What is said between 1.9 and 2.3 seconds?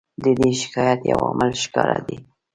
دی.